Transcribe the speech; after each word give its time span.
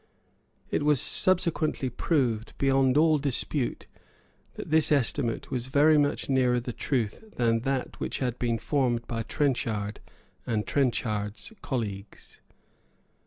It 0.71 0.81
was 0.81 0.99
subsequently 0.99 1.87
proved, 1.87 2.57
beyond 2.57 2.97
all 2.97 3.19
dispute, 3.19 3.85
that 4.55 4.71
this 4.71 4.91
estimate 4.91 5.51
was 5.51 5.67
very 5.67 5.95
much 5.95 6.27
nearer 6.27 6.59
the 6.59 6.73
truth 6.73 7.35
than 7.35 7.59
that 7.59 7.99
which 7.99 8.17
had 8.17 8.39
been 8.39 8.57
formed 8.57 9.05
by 9.05 9.21
Trenchard 9.21 9.99
and 10.43 10.65
Trenchard's 10.65 11.53
colleagues. 11.61 12.41